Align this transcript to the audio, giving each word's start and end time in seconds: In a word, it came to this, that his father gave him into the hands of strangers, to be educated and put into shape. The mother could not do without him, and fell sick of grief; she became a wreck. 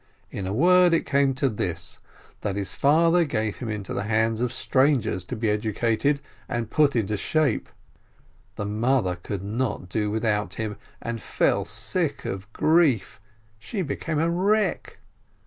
In 0.31 0.47
a 0.47 0.51
word, 0.51 0.95
it 0.95 1.05
came 1.05 1.35
to 1.35 1.47
this, 1.47 1.99
that 2.41 2.55
his 2.55 2.73
father 2.73 3.23
gave 3.23 3.57
him 3.57 3.69
into 3.69 3.93
the 3.93 4.05
hands 4.05 4.41
of 4.41 4.51
strangers, 4.51 5.23
to 5.25 5.35
be 5.35 5.47
educated 5.47 6.21
and 6.49 6.71
put 6.71 6.95
into 6.95 7.17
shape. 7.17 7.69
The 8.55 8.65
mother 8.65 9.15
could 9.17 9.43
not 9.43 9.89
do 9.89 10.09
without 10.09 10.55
him, 10.55 10.77
and 11.03 11.21
fell 11.21 11.65
sick 11.65 12.25
of 12.25 12.51
grief; 12.51 13.21
she 13.59 13.83
became 13.83 14.17
a 14.17 14.27
wreck. 14.31 14.97